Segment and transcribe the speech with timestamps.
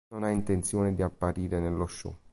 [0.11, 2.17] Non ha intenzione di apparire nello show.